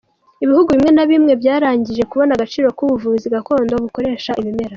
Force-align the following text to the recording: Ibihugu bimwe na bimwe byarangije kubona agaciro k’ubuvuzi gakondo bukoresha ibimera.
Ibihugu 0.43 0.69
bimwe 0.75 0.91
na 0.93 1.05
bimwe 1.09 1.33
byarangije 1.41 2.03
kubona 2.11 2.31
agaciro 2.33 2.67
k’ubuvuzi 2.77 3.25
gakondo 3.35 3.73
bukoresha 3.83 4.31
ibimera. 4.41 4.69